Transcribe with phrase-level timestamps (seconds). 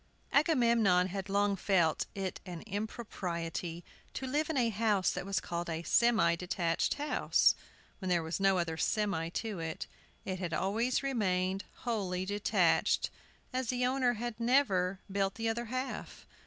[0.33, 3.83] AGAMEMNON had long felt it an impropriety
[4.15, 7.53] to live in a house that was called a "semi detached" house,
[7.99, 9.85] when there was no other "semi" to it.
[10.25, 13.11] It had always remained wholly detached,
[13.53, 16.25] as the owner had never built the other half.